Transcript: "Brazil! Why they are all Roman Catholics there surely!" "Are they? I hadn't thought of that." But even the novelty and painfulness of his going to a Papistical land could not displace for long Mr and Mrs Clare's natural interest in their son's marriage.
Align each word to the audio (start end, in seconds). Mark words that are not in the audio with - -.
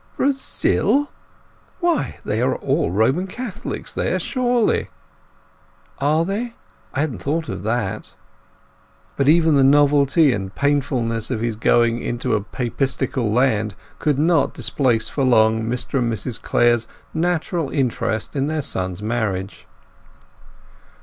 "Brazil! 0.17 1.11
Why 1.79 2.17
they 2.25 2.41
are 2.41 2.55
all 2.55 2.89
Roman 2.89 3.27
Catholics 3.27 3.93
there 3.93 4.17
surely!" 4.17 4.89
"Are 5.99 6.25
they? 6.25 6.55
I 6.91 7.01
hadn't 7.01 7.19
thought 7.21 7.47
of 7.49 7.61
that." 7.61 8.15
But 9.15 9.29
even 9.29 9.53
the 9.55 9.63
novelty 9.63 10.33
and 10.33 10.55
painfulness 10.55 11.29
of 11.29 11.41
his 11.41 11.55
going 11.55 12.17
to 12.17 12.33
a 12.33 12.41
Papistical 12.41 13.31
land 13.31 13.75
could 13.99 14.17
not 14.17 14.55
displace 14.55 15.07
for 15.07 15.23
long 15.23 15.65
Mr 15.65 15.99
and 15.99 16.11
Mrs 16.11 16.41
Clare's 16.41 16.87
natural 17.13 17.69
interest 17.69 18.35
in 18.35 18.47
their 18.47 18.63
son's 18.63 19.03
marriage. 19.03 19.67